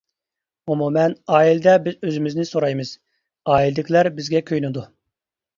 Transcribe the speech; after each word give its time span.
ئومۇمەن، 0.71 1.13
ئائىلىدە 1.35 1.75
بىز 1.83 1.99
ئۆزىمىزنى 2.09 2.45
سورايمىز، 2.53 2.95
ئائىلىدىكىلەر 3.53 4.11
بىزگە 4.17 4.43
كۆيۈنىدۇ. 4.49 4.89